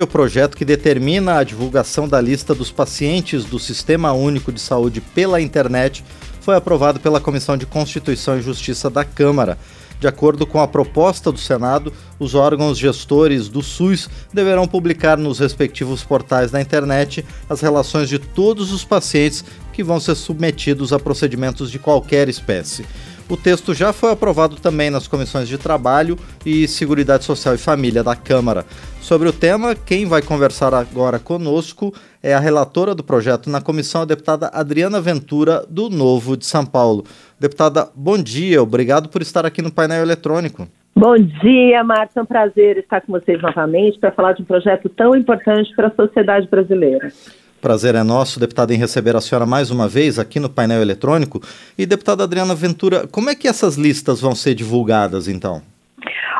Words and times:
O 0.00 0.06
projeto 0.06 0.56
que 0.56 0.64
determina 0.64 1.38
a 1.38 1.42
divulgação 1.42 2.08
da 2.08 2.20
lista 2.20 2.54
dos 2.54 2.70
pacientes 2.70 3.44
do 3.44 3.58
Sistema 3.58 4.12
Único 4.12 4.52
de 4.52 4.60
Saúde 4.60 5.00
pela 5.00 5.40
internet 5.40 6.04
foi 6.40 6.54
aprovado 6.54 7.00
pela 7.00 7.20
Comissão 7.20 7.56
de 7.56 7.66
Constituição 7.66 8.38
e 8.38 8.40
Justiça 8.40 8.88
da 8.88 9.04
Câmara. 9.04 9.58
De 9.98 10.06
acordo 10.06 10.46
com 10.46 10.60
a 10.60 10.68
proposta 10.68 11.32
do 11.32 11.38
Senado, 11.40 11.92
os 12.16 12.36
órgãos 12.36 12.78
gestores 12.78 13.48
do 13.48 13.60
SUS 13.60 14.08
deverão 14.32 14.68
publicar 14.68 15.18
nos 15.18 15.40
respectivos 15.40 16.04
portais 16.04 16.52
da 16.52 16.60
internet 16.60 17.26
as 17.50 17.60
relações 17.60 18.08
de 18.08 18.20
todos 18.20 18.72
os 18.72 18.84
pacientes 18.84 19.44
que 19.72 19.82
vão 19.82 19.98
ser 19.98 20.14
submetidos 20.14 20.92
a 20.92 21.00
procedimentos 21.00 21.72
de 21.72 21.78
qualquer 21.80 22.28
espécie. 22.28 22.86
O 23.30 23.36
texto 23.36 23.74
já 23.74 23.92
foi 23.92 24.12
aprovado 24.12 24.56
também 24.56 24.88
nas 24.88 25.06
comissões 25.06 25.46
de 25.48 25.58
Trabalho 25.58 26.16
e 26.46 26.66
Seguridade 26.66 27.24
Social 27.24 27.54
e 27.54 27.58
Família 27.58 28.02
da 28.02 28.16
Câmara. 28.16 28.64
Sobre 29.02 29.28
o 29.28 29.32
tema, 29.34 29.74
quem 29.74 30.06
vai 30.06 30.22
conversar 30.22 30.72
agora 30.72 31.18
conosco 31.18 31.92
é 32.22 32.32
a 32.32 32.40
relatora 32.40 32.94
do 32.94 33.04
projeto 33.04 33.50
na 33.50 33.60
comissão, 33.60 34.00
a 34.00 34.06
deputada 34.06 34.48
Adriana 34.48 34.98
Ventura, 34.98 35.62
do 35.68 35.90
Novo 35.90 36.38
de 36.38 36.46
São 36.46 36.64
Paulo. 36.64 37.04
Deputada, 37.38 37.90
bom 37.94 38.16
dia, 38.16 38.62
obrigado 38.62 39.10
por 39.10 39.20
estar 39.20 39.44
aqui 39.44 39.60
no 39.60 39.70
painel 39.70 40.02
eletrônico. 40.02 40.66
Bom 40.96 41.16
dia, 41.16 41.84
Marta. 41.84 42.20
É 42.20 42.22
um 42.22 42.26
prazer 42.26 42.78
estar 42.78 43.02
com 43.02 43.12
vocês 43.12 43.40
novamente 43.42 43.98
para 43.98 44.10
falar 44.10 44.32
de 44.32 44.42
um 44.42 44.46
projeto 44.46 44.88
tão 44.88 45.14
importante 45.14 45.70
para 45.76 45.88
a 45.88 45.94
sociedade 45.94 46.48
brasileira. 46.48 47.12
Prazer 47.60 47.96
é 47.96 48.04
nosso, 48.04 48.38
deputada, 48.38 48.72
em 48.72 48.78
receber 48.78 49.16
a 49.16 49.20
senhora 49.20 49.44
mais 49.44 49.70
uma 49.70 49.88
vez 49.88 50.16
aqui 50.18 50.38
no 50.38 50.48
painel 50.48 50.80
eletrônico. 50.80 51.40
E, 51.76 51.84
deputada 51.84 52.22
Adriana 52.22 52.54
Ventura, 52.54 53.08
como 53.10 53.30
é 53.30 53.34
que 53.34 53.48
essas 53.48 53.76
listas 53.76 54.20
vão 54.20 54.32
ser 54.34 54.54
divulgadas, 54.54 55.26
então? 55.26 55.60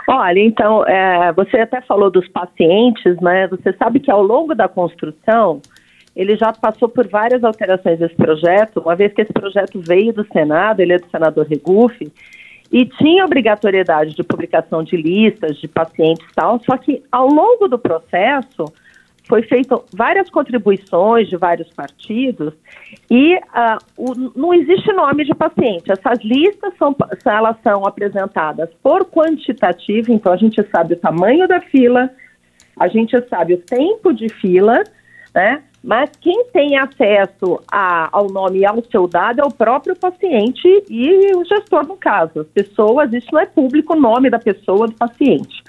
Olha, 0.06 0.38
então, 0.38 0.86
é, 0.86 1.32
você 1.32 1.58
até 1.58 1.80
falou 1.80 2.08
dos 2.08 2.26
pacientes, 2.28 3.20
né? 3.20 3.48
Você 3.48 3.72
sabe 3.72 3.98
que 3.98 4.10
ao 4.10 4.22
longo 4.22 4.54
da 4.54 4.68
construção, 4.68 5.60
ele 6.14 6.36
já 6.36 6.52
passou 6.52 6.88
por 6.88 7.08
várias 7.08 7.42
alterações 7.42 7.98
desse 7.98 8.14
projeto, 8.14 8.80
uma 8.80 8.94
vez 8.94 9.12
que 9.12 9.20
esse 9.20 9.32
projeto 9.32 9.80
veio 9.80 10.12
do 10.12 10.26
Senado, 10.32 10.80
ele 10.80 10.92
é 10.92 10.98
do 10.98 11.10
senador 11.10 11.46
Regufe, 11.46 12.12
e 12.70 12.86
tinha 12.86 13.24
obrigatoriedade 13.24 14.14
de 14.14 14.22
publicação 14.22 14.84
de 14.84 14.96
listas 14.96 15.56
de 15.56 15.66
pacientes 15.66 16.24
e 16.30 16.34
tal, 16.34 16.60
só 16.64 16.76
que 16.76 17.02
ao 17.10 17.26
longo 17.26 17.66
do 17.66 17.78
processo 17.78 18.64
foi 19.28 19.42
feito 19.42 19.84
várias 19.94 20.30
contribuições 20.30 21.28
de 21.28 21.36
vários 21.36 21.68
partidos 21.72 22.54
e 23.10 23.36
uh, 23.36 23.78
o, 23.96 24.14
não 24.34 24.54
existe 24.54 24.92
nome 24.92 25.24
de 25.24 25.34
paciente. 25.34 25.92
Essas 25.92 26.18
listas 26.24 26.72
são, 26.78 26.96
elas 27.24 27.56
são 27.62 27.86
apresentadas 27.86 28.70
por 28.82 29.04
quantitativo, 29.04 30.12
então 30.12 30.32
a 30.32 30.36
gente 30.36 30.62
sabe 30.70 30.94
o 30.94 30.98
tamanho 30.98 31.46
da 31.46 31.60
fila, 31.60 32.10
a 32.78 32.88
gente 32.88 33.20
sabe 33.28 33.54
o 33.54 33.58
tempo 33.58 34.12
de 34.12 34.28
fila, 34.28 34.82
né? 35.34 35.62
Mas 35.84 36.10
quem 36.20 36.46
tem 36.46 36.76
acesso 36.76 37.60
a, 37.70 38.08
ao 38.10 38.26
nome 38.28 38.58
e 38.58 38.66
ao 38.66 38.82
seu 38.90 39.06
dado 39.06 39.40
é 39.40 39.44
o 39.44 39.52
próprio 39.52 39.94
paciente 39.94 40.66
e 40.90 41.36
o 41.36 41.44
gestor, 41.44 41.86
no 41.86 41.96
caso. 41.96 42.40
As 42.40 42.48
pessoas, 42.48 43.12
isso 43.12 43.28
não 43.32 43.40
é 43.40 43.46
público 43.46 43.94
o 43.94 44.00
nome 44.00 44.28
da 44.28 44.40
pessoa, 44.40 44.88
do 44.88 44.94
paciente. 44.94 45.62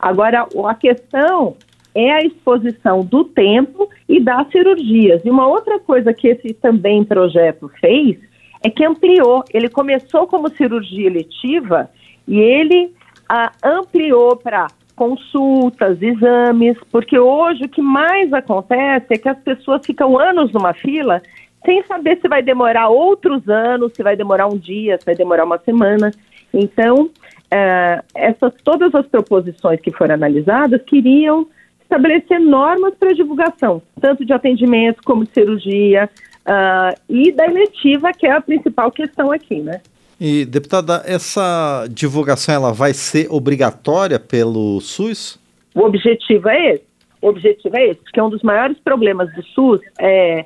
Agora, 0.00 0.46
a 0.66 0.74
questão 0.74 1.56
é 1.94 2.12
a 2.12 2.20
exposição 2.20 3.04
do 3.04 3.24
tempo 3.24 3.88
e 4.08 4.20
das 4.20 4.48
cirurgias. 4.50 5.22
E 5.24 5.30
uma 5.30 5.46
outra 5.46 5.78
coisa 5.78 6.12
que 6.12 6.28
esse 6.28 6.54
também 6.54 7.04
projeto 7.04 7.70
fez 7.80 8.18
é 8.62 8.70
que 8.70 8.84
ampliou. 8.84 9.44
Ele 9.52 9.68
começou 9.68 10.26
como 10.26 10.48
cirurgia 10.50 11.06
eletiva 11.06 11.90
e 12.26 12.38
ele 12.38 12.92
ah, 13.28 13.52
ampliou 13.62 14.36
para 14.36 14.68
consultas, 14.94 16.00
exames, 16.02 16.76
porque 16.92 17.18
hoje 17.18 17.64
o 17.64 17.68
que 17.68 17.80
mais 17.80 18.32
acontece 18.32 19.06
é 19.10 19.16
que 19.16 19.28
as 19.28 19.38
pessoas 19.38 19.84
ficam 19.84 20.18
anos 20.18 20.52
numa 20.52 20.74
fila 20.74 21.22
sem 21.64 21.82
saber 21.84 22.18
se 22.20 22.28
vai 22.28 22.42
demorar 22.42 22.88
outros 22.88 23.48
anos, 23.48 23.92
se 23.94 24.02
vai 24.02 24.16
demorar 24.16 24.46
um 24.46 24.56
dia, 24.56 24.98
se 24.98 25.04
vai 25.04 25.14
demorar 25.14 25.44
uma 25.44 25.58
semana. 25.58 26.10
Então, 26.52 27.04
uh, 27.04 28.04
essas 28.14 28.52
todas 28.62 28.94
as 28.94 29.06
proposições 29.06 29.80
que 29.80 29.90
foram 29.90 30.14
analisadas 30.14 30.82
queriam 30.82 31.46
estabelecer 31.90 32.38
normas 32.38 32.94
para 32.94 33.12
divulgação, 33.12 33.82
tanto 34.00 34.24
de 34.24 34.32
atendimento 34.32 35.02
como 35.04 35.24
de 35.24 35.32
cirurgia 35.32 36.08
uh, 36.46 37.00
e 37.08 37.32
da 37.32 37.46
eletiva, 37.46 38.12
que 38.12 38.26
é 38.26 38.32
a 38.32 38.40
principal 38.40 38.92
questão 38.92 39.32
aqui, 39.32 39.60
né? 39.60 39.80
E, 40.20 40.44
deputada, 40.44 41.02
essa 41.06 41.86
divulgação 41.90 42.54
ela 42.54 42.72
vai 42.72 42.92
ser 42.94 43.26
obrigatória 43.30 44.20
pelo 44.20 44.80
SUS? 44.80 45.40
O 45.74 45.80
objetivo 45.80 46.48
é 46.48 46.74
esse. 46.74 46.84
O 47.22 47.28
objetivo 47.28 47.76
é 47.76 47.86
esse, 47.88 48.00
porque 48.00 48.20
um 48.20 48.30
dos 48.30 48.42
maiores 48.42 48.78
problemas 48.78 49.32
do 49.34 49.42
SUS 49.42 49.80
é 49.98 50.44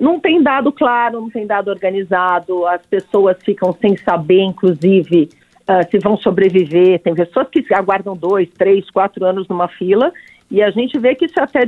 não 0.00 0.20
tem 0.20 0.40
dado 0.40 0.70
claro, 0.70 1.20
não 1.20 1.28
tem 1.28 1.44
dado 1.44 1.68
organizado, 1.68 2.64
as 2.68 2.86
pessoas 2.86 3.36
ficam 3.44 3.76
sem 3.80 3.96
saber, 3.96 4.42
inclusive, 4.42 5.28
uh, 5.68 5.90
se 5.90 5.98
vão 5.98 6.16
sobreviver. 6.16 7.00
Tem 7.00 7.12
pessoas 7.16 7.48
que 7.50 7.64
aguardam 7.74 8.16
dois, 8.16 8.48
três, 8.56 8.88
quatro 8.90 9.24
anos 9.24 9.48
numa 9.48 9.66
fila 9.66 10.12
e 10.50 10.62
a 10.62 10.70
gente 10.70 10.98
vê 10.98 11.14
que 11.14 11.26
isso 11.26 11.38
é 11.38 11.42
até 11.42 11.60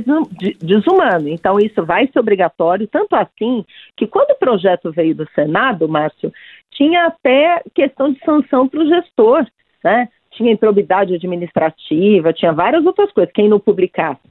desumano. 0.59 1.29
Então, 1.29 1.59
isso 1.59 1.85
vai 1.85 2.07
ser 2.07 2.19
obrigatório, 2.19 2.87
tanto 2.87 3.15
assim 3.15 3.63
que 3.95 4.07
quando 4.07 4.31
o 4.31 4.39
projeto 4.39 4.91
veio 4.91 5.15
do 5.15 5.27
Senado, 5.35 5.87
Márcio, 5.87 6.31
tinha 6.71 7.05
até 7.05 7.61
questão 7.75 8.11
de 8.11 8.19
sanção 8.25 8.67
para 8.67 8.79
o 8.79 8.87
gestor, 8.87 9.45
né? 9.83 10.09
Tinha 10.31 10.53
improbidade 10.53 11.13
administrativa, 11.13 12.33
tinha 12.33 12.53
várias 12.53 12.85
outras 12.85 13.11
coisas, 13.11 13.33
quem 13.33 13.49
não 13.49 13.59
publicasse. 13.59 14.21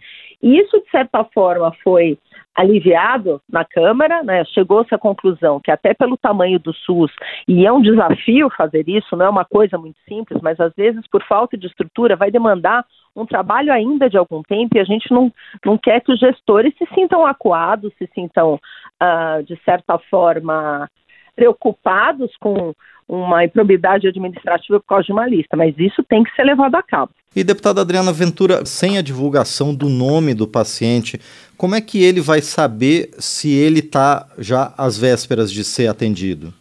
E 0.42 0.58
isso, 0.58 0.80
de 0.80 0.90
certa 0.90 1.22
forma, 1.24 1.70
foi 1.84 2.18
aliviado 2.54 3.40
na 3.48 3.64
Câmara, 3.64 4.22
né? 4.22 4.44
chegou-se 4.46 4.94
à 4.94 4.98
conclusão 4.98 5.60
que 5.60 5.70
até 5.70 5.94
pelo 5.94 6.16
tamanho 6.16 6.58
do 6.58 6.72
SUS, 6.72 7.12
e 7.46 7.66
é 7.66 7.72
um 7.72 7.80
desafio 7.80 8.50
fazer 8.56 8.88
isso, 8.88 9.16
não 9.16 9.26
é 9.26 9.28
uma 9.28 9.44
coisa 9.44 9.78
muito 9.78 9.98
simples, 10.08 10.40
mas 10.42 10.58
às 10.58 10.74
vezes 10.74 11.06
por 11.08 11.22
falta 11.24 11.56
de 11.56 11.66
estrutura 11.66 12.16
vai 12.16 12.30
demandar 12.30 12.84
um 13.14 13.26
trabalho 13.26 13.72
ainda 13.72 14.08
de 14.08 14.16
algum 14.16 14.42
tempo 14.42 14.76
e 14.76 14.80
a 14.80 14.84
gente 14.84 15.10
não, 15.12 15.32
não 15.64 15.76
quer 15.76 16.00
que 16.00 16.12
os 16.12 16.20
gestores 16.20 16.72
se 16.78 16.86
sintam 16.94 17.26
acuados, 17.26 17.92
se 17.98 18.08
sintam, 18.14 18.54
uh, 18.54 19.42
de 19.44 19.58
certa 19.64 19.98
forma, 20.10 20.88
preocupados 21.34 22.30
com 22.38 22.74
uma 23.08 23.44
improbidade 23.44 24.06
administrativa 24.06 24.78
por 24.78 24.86
causa 24.86 25.06
de 25.06 25.12
uma 25.12 25.26
lista, 25.26 25.56
mas 25.56 25.74
isso 25.76 26.02
tem 26.04 26.22
que 26.22 26.34
ser 26.36 26.44
levado 26.44 26.76
a 26.76 26.82
cabo. 26.82 27.10
E 27.34 27.42
deputada 27.42 27.80
Adriana 27.80 28.12
Ventura, 28.12 28.64
sem 28.64 28.98
a 28.98 29.02
divulgação 29.02 29.74
do 29.74 29.88
nome 29.88 30.32
do 30.32 30.46
paciente, 30.46 31.20
como 31.56 31.74
é 31.74 31.80
que 31.80 32.02
ele 32.02 32.20
vai 32.20 32.40
saber 32.40 33.10
se 33.18 33.52
ele 33.52 33.80
está 33.80 34.28
já 34.38 34.72
às 34.78 34.96
vésperas 34.96 35.50
de 35.50 35.64
ser 35.64 35.88
atendido? 35.88 36.54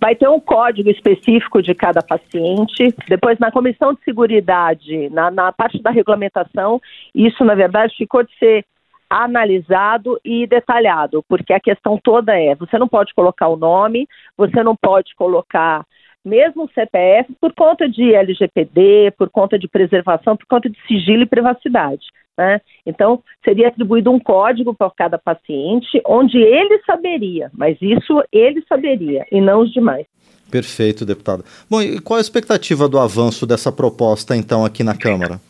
Vai 0.00 0.14
ter 0.14 0.28
um 0.28 0.40
código 0.40 0.90
específico 0.90 1.62
de 1.62 1.74
cada 1.74 2.02
paciente. 2.02 2.94
Depois, 3.08 3.38
na 3.38 3.52
comissão 3.52 3.94
de 3.94 4.02
seguridade, 4.02 5.08
na, 5.10 5.30
na 5.30 5.52
parte 5.52 5.80
da 5.82 5.90
regulamentação, 5.90 6.80
isso, 7.14 7.44
na 7.44 7.54
verdade, 7.54 7.94
ficou 7.96 8.22
de 8.22 8.36
ser 8.38 8.64
analisado 9.08 10.20
e 10.24 10.46
detalhado, 10.46 11.24
porque 11.28 11.52
a 11.52 11.60
questão 11.60 11.98
toda 12.02 12.38
é: 12.38 12.54
você 12.54 12.78
não 12.78 12.86
pode 12.86 13.12
colocar 13.12 13.48
o 13.48 13.56
nome, 13.56 14.06
você 14.36 14.62
não 14.62 14.76
pode 14.76 15.14
colocar 15.16 15.84
mesmo 16.24 16.64
o 16.64 16.70
CPF 16.70 17.32
por 17.40 17.52
conta 17.54 17.88
de 17.88 18.14
LGPD, 18.14 19.12
por 19.16 19.30
conta 19.30 19.58
de 19.58 19.68
preservação, 19.68 20.36
por 20.36 20.46
conta 20.46 20.68
de 20.68 20.76
sigilo 20.86 21.22
e 21.22 21.26
privacidade. 21.26 22.06
Né? 22.38 22.60
Então, 22.86 23.22
seria 23.44 23.68
atribuído 23.68 24.10
um 24.10 24.18
código 24.18 24.74
para 24.74 24.90
cada 24.90 25.18
paciente, 25.18 26.00
onde 26.06 26.38
ele 26.38 26.80
saberia, 26.86 27.50
mas 27.52 27.76
isso 27.80 28.22
ele 28.32 28.64
saberia 28.68 29.26
e 29.30 29.40
não 29.40 29.60
os 29.60 29.72
demais. 29.72 30.06
Perfeito, 30.50 31.04
deputada. 31.04 31.44
Bom, 31.70 31.80
e 31.80 32.00
qual 32.00 32.18
a 32.18 32.20
expectativa 32.20 32.88
do 32.88 32.98
avanço 32.98 33.46
dessa 33.46 33.70
proposta, 33.70 34.34
então, 34.34 34.64
aqui 34.64 34.82
na 34.82 34.96
Câmara? 34.96 35.40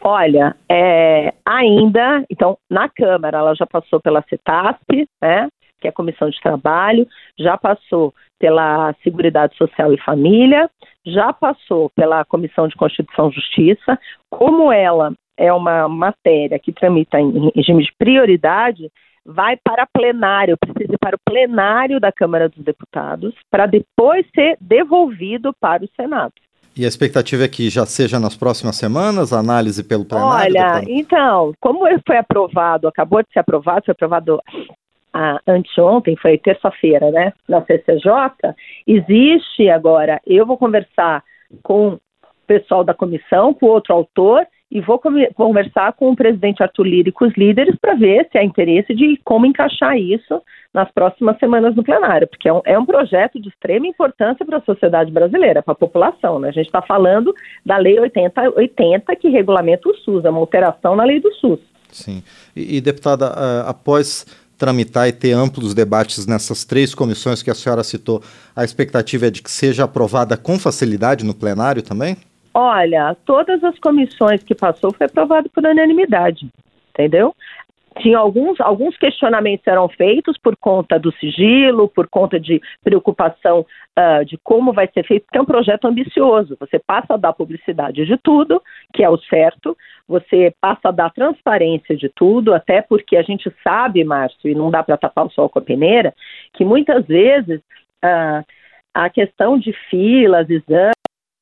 Olha, 0.00 0.54
é, 0.70 1.34
ainda, 1.44 2.24
então, 2.30 2.56
na 2.70 2.88
Câmara, 2.88 3.38
ela 3.38 3.54
já 3.54 3.66
passou 3.66 4.00
pela 4.00 4.24
CETASP, 4.28 5.08
né, 5.20 5.48
que 5.86 5.88
é 5.88 5.90
a 5.90 5.92
Comissão 5.92 6.28
de 6.28 6.40
Trabalho, 6.40 7.06
já 7.38 7.56
passou 7.56 8.12
pela 8.38 8.94
Seguridade 9.02 9.56
Social 9.56 9.92
e 9.92 10.00
Família, 10.00 10.68
já 11.04 11.32
passou 11.32 11.90
pela 11.90 12.24
Comissão 12.24 12.68
de 12.68 12.74
Constituição 12.74 13.28
e 13.28 13.34
Justiça. 13.34 13.98
Como 14.28 14.72
ela 14.72 15.12
é 15.36 15.52
uma 15.52 15.88
matéria 15.88 16.58
que 16.58 16.72
tramita 16.72 17.20
em 17.20 17.50
regime 17.54 17.84
de 17.84 17.92
prioridade, 17.96 18.90
vai 19.24 19.56
para 19.56 19.86
plenário, 19.86 20.56
precisa 20.58 20.94
ir 20.94 20.98
para 20.98 21.16
o 21.16 21.20
plenário 21.24 22.00
da 22.00 22.12
Câmara 22.12 22.48
dos 22.48 22.62
Deputados, 22.62 23.34
para 23.50 23.66
depois 23.66 24.26
ser 24.34 24.56
devolvido 24.60 25.52
para 25.60 25.84
o 25.84 25.88
Senado. 25.96 26.34
E 26.76 26.84
a 26.84 26.88
expectativa 26.88 27.42
é 27.44 27.48
que 27.48 27.70
já 27.70 27.86
seja 27.86 28.20
nas 28.20 28.36
próximas 28.36 28.76
semanas 28.76 29.32
a 29.32 29.38
análise 29.38 29.82
pelo 29.82 30.04
plenário? 30.04 30.54
Olha, 30.54 30.74
deputado? 30.74 30.90
então, 30.90 31.52
como 31.58 31.86
foi 32.06 32.18
aprovado, 32.18 32.86
acabou 32.86 33.22
de 33.22 33.28
ser 33.32 33.38
aprovado, 33.38 33.86
foi 33.86 33.92
aprovado 33.92 34.38
ah, 35.18 35.40
anteontem, 35.46 36.14
foi 36.16 36.36
terça-feira, 36.36 37.10
né, 37.10 37.32
na 37.48 37.64
CCJ, 37.64 38.54
existe 38.86 39.70
agora, 39.70 40.20
eu 40.26 40.44
vou 40.44 40.58
conversar 40.58 41.24
com 41.62 41.94
o 41.94 42.00
pessoal 42.46 42.84
da 42.84 42.92
comissão, 42.92 43.54
com 43.54 43.64
outro 43.64 43.94
autor, 43.94 44.46
e 44.70 44.78
vou 44.80 45.00
conversar 45.34 45.94
com 45.94 46.10
o 46.10 46.16
presidente 46.16 46.62
Arthur 46.62 46.86
Lira 46.86 47.08
e 47.08 47.12
com 47.12 47.24
os 47.24 47.34
líderes 47.34 47.76
para 47.80 47.94
ver 47.94 48.28
se 48.30 48.36
há 48.36 48.44
interesse 48.44 48.92
de 48.94 49.18
como 49.24 49.46
encaixar 49.46 49.96
isso 49.96 50.42
nas 50.74 50.90
próximas 50.90 51.38
semanas 51.38 51.74
no 51.74 51.84
plenário, 51.84 52.26
porque 52.28 52.48
é 52.48 52.52
um, 52.52 52.60
é 52.66 52.78
um 52.78 52.84
projeto 52.84 53.40
de 53.40 53.48
extrema 53.48 53.86
importância 53.86 54.44
para 54.44 54.58
a 54.58 54.62
sociedade 54.62 55.10
brasileira, 55.10 55.62
para 55.62 55.72
a 55.72 55.76
população. 55.76 56.40
Né? 56.40 56.48
A 56.48 56.52
gente 56.52 56.66
está 56.66 56.82
falando 56.82 57.32
da 57.64 57.78
Lei 57.78 57.98
8080, 57.98 59.16
que 59.16 59.28
regulamenta 59.28 59.88
o 59.88 59.94
SUS, 59.94 60.24
é 60.24 60.30
uma 60.30 60.40
alteração 60.40 60.94
na 60.94 61.04
lei 61.04 61.20
do 61.20 61.32
SUS. 61.34 61.60
Sim. 61.88 62.22
E, 62.54 62.76
e 62.76 62.80
deputada, 62.80 63.28
após 63.66 64.26
tramitar 64.58 65.08
e 65.08 65.12
ter 65.12 65.32
amplos 65.32 65.74
debates 65.74 66.26
nessas 66.26 66.64
três 66.64 66.94
comissões 66.94 67.42
que 67.42 67.50
a 67.50 67.54
senhora 67.54 67.84
citou, 67.84 68.22
a 68.54 68.64
expectativa 68.64 69.26
é 69.26 69.30
de 69.30 69.42
que 69.42 69.50
seja 69.50 69.84
aprovada 69.84 70.36
com 70.36 70.58
facilidade 70.58 71.24
no 71.24 71.34
plenário 71.34 71.82
também? 71.82 72.16
Olha, 72.54 73.14
todas 73.26 73.62
as 73.62 73.78
comissões 73.78 74.42
que 74.42 74.54
passou 74.54 74.92
foi 74.92 75.06
aprovado 75.06 75.50
por 75.50 75.62
unanimidade, 75.62 76.48
entendeu? 76.90 77.34
Tinha 78.00 78.18
alguns, 78.18 78.60
alguns 78.60 78.96
questionamentos 78.96 79.66
eram 79.66 79.88
feitos 79.88 80.36
por 80.38 80.56
conta 80.56 80.98
do 80.98 81.12
sigilo, 81.12 81.88
por 81.88 82.08
conta 82.08 82.38
de 82.38 82.60
preocupação 82.82 83.64
uh, 83.98 84.24
de 84.24 84.38
como 84.44 84.72
vai 84.72 84.88
ser 84.92 85.04
feito, 85.04 85.24
porque 85.24 85.38
é 85.38 85.40
um 85.40 85.46
projeto 85.46 85.86
ambicioso. 85.86 86.56
Você 86.60 86.78
passa 86.78 87.14
a 87.14 87.16
dar 87.16 87.32
publicidade 87.32 88.04
de 88.04 88.16
tudo, 88.18 88.62
que 88.92 89.02
é 89.02 89.08
o 89.08 89.18
certo, 89.18 89.76
você 90.06 90.52
passa 90.60 90.88
a 90.88 90.92
dar 90.92 91.10
transparência 91.12 91.96
de 91.96 92.08
tudo, 92.08 92.52
até 92.52 92.82
porque 92.82 93.16
a 93.16 93.22
gente 93.22 93.50
sabe, 93.64 94.04
Márcio, 94.04 94.50
e 94.50 94.54
não 94.54 94.70
dá 94.70 94.82
para 94.82 94.98
tapar 94.98 95.26
o 95.26 95.30
sol 95.30 95.48
com 95.48 95.58
a 95.58 95.62
peneira, 95.62 96.14
que 96.52 96.64
muitas 96.64 97.06
vezes 97.06 97.60
uh, 98.04 98.44
a 98.96 99.10
questão 99.10 99.58
de 99.58 99.72
filas, 99.90 100.48
exames, 100.48 100.95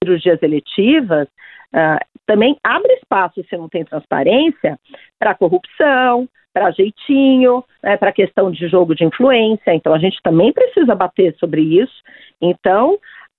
cirurgias 0.05 0.43
eletivas, 0.43 1.27
uh, 1.75 2.05
também 2.27 2.57
abre 2.63 2.93
espaço, 2.95 3.43
se 3.49 3.57
não 3.57 3.69
tem 3.69 3.85
transparência, 3.85 4.79
para 5.19 5.35
corrupção, 5.35 6.29
para 6.53 6.71
jeitinho, 6.71 7.65
né, 7.83 7.97
para 7.97 8.13
questão 8.13 8.51
de 8.51 8.69
jogo 8.69 8.95
de 8.95 9.05
influência. 9.05 9.75
Então, 9.75 9.93
a 9.93 9.99
gente 9.99 10.19
também 10.23 10.53
precisa 10.53 10.95
bater 10.95 11.35
sobre 11.37 11.61
isso. 11.61 11.95
Então, 12.41 12.97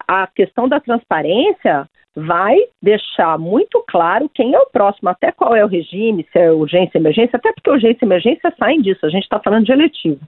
a 0.08 0.28
questão 0.28 0.68
da 0.68 0.80
transparência 0.80 1.88
vai 2.16 2.58
deixar 2.82 3.38
muito 3.38 3.84
claro 3.88 4.30
quem 4.34 4.54
é 4.54 4.60
o 4.60 4.70
próximo, 4.70 5.10
até 5.10 5.32
qual 5.32 5.56
é 5.56 5.64
o 5.66 5.68
regime, 5.68 6.26
se 6.32 6.40
é 6.40 6.52
urgência, 6.52 6.98
emergência, 6.98 7.36
até 7.36 7.52
porque 7.52 7.70
urgência 7.70 8.00
e 8.02 8.06
emergência 8.06 8.54
saem 8.58 8.82
disso, 8.82 9.06
a 9.06 9.10
gente 9.10 9.24
está 9.24 9.40
falando 9.40 9.66
de 9.66 9.74
eletivo. 9.74 10.22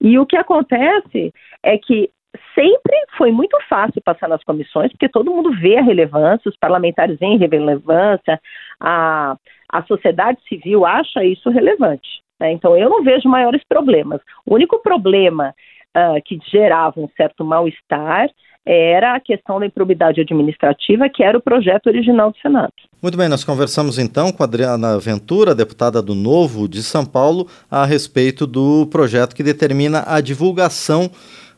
E 0.00 0.18
o 0.18 0.26
que 0.26 0.36
acontece 0.36 1.32
é 1.62 1.78
que 1.78 2.10
sempre 2.54 2.96
foi 3.16 3.32
muito 3.32 3.58
fácil 3.68 4.00
passar 4.04 4.28
nas 4.28 4.42
comissões, 4.44 4.90
porque 4.90 5.08
todo 5.08 5.30
mundo 5.30 5.52
vê 5.58 5.78
a 5.78 5.82
relevância, 5.82 6.48
os 6.48 6.56
parlamentares 6.56 7.18
veem 7.18 7.38
relevância, 7.38 8.40
a, 8.80 9.36
a 9.68 9.82
sociedade 9.84 10.38
civil 10.48 10.84
acha 10.84 11.24
isso 11.24 11.50
relevante. 11.50 12.08
Né? 12.38 12.52
Então, 12.52 12.76
eu 12.76 12.88
não 12.88 13.02
vejo 13.02 13.28
maiores 13.28 13.62
problemas. 13.68 14.20
O 14.46 14.54
único 14.54 14.80
problema 14.80 15.54
uh, 15.96 16.22
que 16.24 16.38
gerava 16.50 17.00
um 17.00 17.08
certo 17.16 17.44
mal-estar 17.44 18.28
era 18.64 19.16
a 19.16 19.20
questão 19.20 19.58
da 19.58 19.66
improbidade 19.66 20.20
administrativa, 20.20 21.08
que 21.08 21.22
era 21.22 21.36
o 21.36 21.40
projeto 21.40 21.86
original 21.86 22.30
do 22.30 22.38
Senado. 22.38 22.72
Muito 23.02 23.16
bem, 23.16 23.28
nós 23.28 23.42
conversamos 23.42 23.98
então 23.98 24.30
com 24.30 24.42
a 24.42 24.46
Adriana 24.46 24.98
Ventura, 24.98 25.54
deputada 25.54 26.02
do 26.02 26.14
Novo 26.14 26.68
de 26.68 26.82
São 26.82 27.04
Paulo, 27.04 27.48
a 27.70 27.86
respeito 27.86 28.46
do 28.46 28.86
projeto 28.86 29.34
que 29.34 29.42
determina 29.42 30.04
a 30.06 30.20
divulgação 30.20 31.10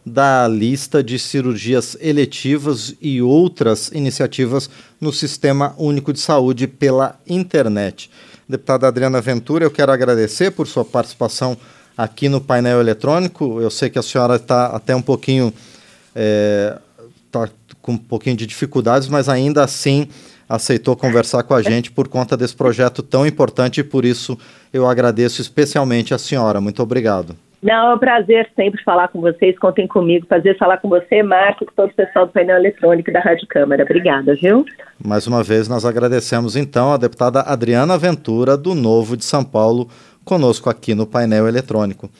da 0.05 0.49
lista 0.49 1.03
de 1.03 1.19
cirurgias 1.19 1.97
eletivas 2.01 2.95
e 3.01 3.23
outras 3.23 3.91
iniciativas 3.93 4.69
no 5.01 5.13
Sistema 5.13 5.75
Único 5.79 6.13
de 6.13 6.19
Saúde 6.21 6.67
pela 6.67 7.19
internet. 7.27 8.11
Deputada 8.49 8.89
Adriana 8.89 9.21
Ventura, 9.21 9.65
eu 9.65 9.71
quero 9.71 9.93
agradecer 9.93 10.51
por 10.51 10.67
sua 10.67 10.85
participação 10.85 11.57
aqui 11.97 12.29
no 12.29 12.41
painel 12.41 12.81
eletrônico. 12.81 13.61
Eu 13.61 13.71
sei 13.71 13.89
que 13.89 13.99
a 13.99 14.03
senhora 14.03 14.37
está 14.37 14.67
até 14.67 14.95
um 14.95 15.03
pouquinho 15.03 15.53
é, 16.15 16.79
tá 17.31 17.49
com 17.81 17.93
um 17.93 17.99
pouquinho 17.99 18.37
de 18.37 18.47
dificuldades, 18.47 19.09
mas 19.09 19.29
ainda 19.29 19.65
assim 19.65 20.09
aceitou 20.49 20.95
conversar 20.95 21.43
com 21.45 21.55
a 21.55 21.63
gente 21.63 21.91
por 21.91 22.09
conta 22.09 22.37
desse 22.37 22.55
projeto 22.55 23.03
tão 23.03 23.27
importante 23.27 23.81
e 23.81 23.85
por 23.85 24.05
isso 24.05 24.39
eu 24.73 24.87
agradeço 24.87 25.41
especialmente 25.41 26.13
a 26.13 26.19
senhora. 26.19 26.61
Muito 26.61 26.83
obrigado. 26.83 27.35
Não, 27.63 27.93
é 27.93 27.95
um 27.95 27.99
prazer 27.99 28.51
sempre 28.57 28.83
falar 28.83 29.07
com 29.09 29.21
vocês. 29.21 29.57
Contem 29.57 29.87
comigo. 29.87 30.27
Prazer 30.27 30.59
falar 30.59 30.79
com 30.79 30.89
você, 30.89 31.23
Marco, 31.23 31.65
com 31.65 31.73
todo 31.73 31.91
o 31.91 31.95
pessoal 31.95 32.27
do 32.27 32.33
painel 32.33 32.57
eletrônico 32.57 33.13
da 33.13 33.21
Rádio 33.21 33.47
Câmara. 33.47 33.85
Obrigada, 33.85 34.35
viu? 34.35 34.67
Mais 35.03 35.29
uma 35.29 35.45
vez, 35.45 35.69
nós 35.69 35.85
agradecemos 35.85 36.57
então 36.57 36.93
a 36.93 36.97
deputada 36.97 37.41
Adriana 37.41 37.97
Ventura, 37.97 38.57
do 38.57 38.75
Novo 38.75 39.17
de 39.17 39.25
São 39.25 39.45
Paulo, 39.45 39.89
conosco 40.25 40.69
aqui 40.69 40.93
no 40.93 41.07
painel 41.07 41.47
eletrônico. 41.47 42.11